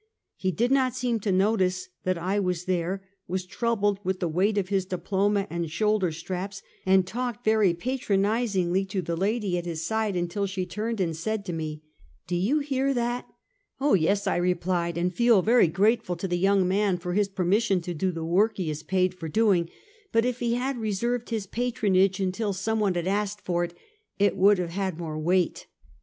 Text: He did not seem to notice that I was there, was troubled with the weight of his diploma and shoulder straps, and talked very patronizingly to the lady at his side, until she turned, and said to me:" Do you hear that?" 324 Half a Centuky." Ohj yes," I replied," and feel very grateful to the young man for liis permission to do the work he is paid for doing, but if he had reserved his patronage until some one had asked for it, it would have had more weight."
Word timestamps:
He 0.35 0.51
did 0.51 0.71
not 0.71 0.95
seem 0.95 1.19
to 1.19 1.31
notice 1.31 1.89
that 2.05 2.17
I 2.17 2.39
was 2.39 2.65
there, 2.65 3.07
was 3.27 3.45
troubled 3.45 3.99
with 4.03 4.19
the 4.19 4.27
weight 4.27 4.57
of 4.57 4.69
his 4.69 4.83
diploma 4.83 5.45
and 5.51 5.69
shoulder 5.69 6.11
straps, 6.11 6.63
and 6.87 7.05
talked 7.05 7.45
very 7.45 7.75
patronizingly 7.75 8.83
to 8.85 9.03
the 9.03 9.15
lady 9.15 9.59
at 9.59 9.67
his 9.67 9.85
side, 9.85 10.15
until 10.15 10.47
she 10.47 10.65
turned, 10.65 10.99
and 10.99 11.15
said 11.15 11.45
to 11.45 11.53
me:" 11.53 11.83
Do 12.27 12.35
you 12.35 12.57
hear 12.61 12.95
that?" 12.95 13.27
324 13.77 13.77
Half 13.77 13.77
a 13.77 13.83
Centuky." 13.83 14.09
Ohj 14.09 14.09
yes," 14.09 14.25
I 14.25 14.35
replied," 14.37 14.97
and 14.97 15.13
feel 15.13 15.41
very 15.43 15.67
grateful 15.67 16.15
to 16.15 16.27
the 16.27 16.35
young 16.39 16.67
man 16.67 16.97
for 16.97 17.13
liis 17.13 17.35
permission 17.35 17.79
to 17.81 17.93
do 17.93 18.11
the 18.11 18.25
work 18.25 18.57
he 18.57 18.71
is 18.71 18.81
paid 18.81 19.13
for 19.13 19.29
doing, 19.29 19.69
but 20.11 20.25
if 20.25 20.39
he 20.39 20.55
had 20.55 20.77
reserved 20.79 21.29
his 21.29 21.45
patronage 21.45 22.19
until 22.19 22.53
some 22.53 22.79
one 22.79 22.95
had 22.95 23.05
asked 23.05 23.41
for 23.41 23.63
it, 23.65 23.75
it 24.17 24.35
would 24.35 24.57
have 24.57 24.71
had 24.71 24.97
more 24.97 25.19
weight." 25.19 25.67